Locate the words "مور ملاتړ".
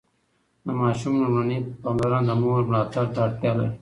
2.41-3.05